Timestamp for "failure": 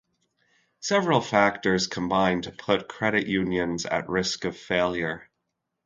4.57-5.29